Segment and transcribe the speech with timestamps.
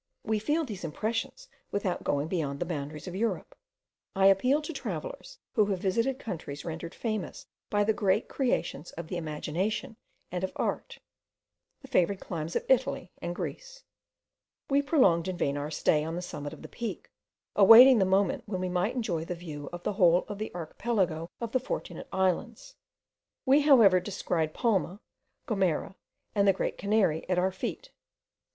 [0.23, 3.55] We feel these impressions without going beyond the boundaries of Europe.
[4.15, 9.09] I appeal to travellers who have visited countries rendered famous by the great creations of
[9.09, 9.97] the imagination
[10.31, 10.97] and of art,
[11.83, 13.83] the favoured climes of Italy and Greece.
[14.71, 17.11] We prolonged in vain our stay on the summit of the Peak,
[17.55, 21.29] awaiting the moment when we might enjoy the view of the whole of the archipelago
[21.39, 22.73] of the Fortunate Islands:*
[23.45, 24.99] we, however, descried Palma,
[25.45, 25.93] Gomera,
[26.33, 27.91] and the Great Canary, at our feet.